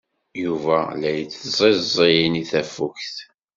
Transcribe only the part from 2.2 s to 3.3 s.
i tafukt.